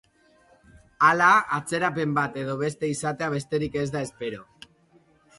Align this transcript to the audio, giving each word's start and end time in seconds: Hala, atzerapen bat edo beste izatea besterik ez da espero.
Hala, 1.09 1.25
atzerapen 1.57 2.15
bat 2.19 2.39
edo 2.43 2.55
beste 2.61 2.89
izatea 2.93 3.27
besterik 3.35 3.77
ez 3.83 3.85
da 3.97 4.01
espero. 4.07 4.41